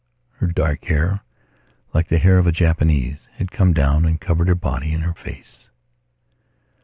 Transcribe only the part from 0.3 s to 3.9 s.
Her dark hair, like the hair of a Japanese, had come